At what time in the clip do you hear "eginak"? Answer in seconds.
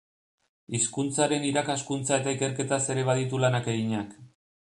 3.77-4.19